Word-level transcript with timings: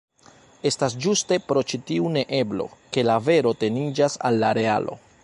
Estas 0.69 0.95
ĝuste 1.05 1.37
pro 1.51 1.63
ĉi 1.73 1.81
tiu 1.91 2.09
neeblo, 2.17 2.67
ke 2.97 3.07
la 3.11 3.21
vero 3.29 3.55
teniĝas 3.65 4.21
al 4.31 4.45
la 4.47 4.55
realo. 4.63 4.99